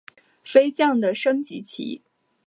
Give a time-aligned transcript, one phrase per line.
[0.43, 2.01] 飞将的升级棋。